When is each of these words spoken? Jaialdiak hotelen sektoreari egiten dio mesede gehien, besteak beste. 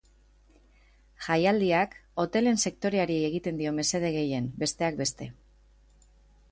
Jaialdiak 1.25 1.93
hotelen 2.23 2.57
sektoreari 2.65 3.19
egiten 3.29 3.61
dio 3.63 3.75
mesede 3.81 4.13
gehien, 4.19 4.53
besteak 4.65 5.01
beste. 5.05 5.31